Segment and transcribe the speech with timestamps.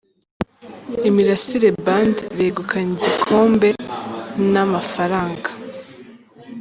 [1.07, 3.69] Imirasire Band, begukanye igikombe
[4.51, 5.47] na, Rwf.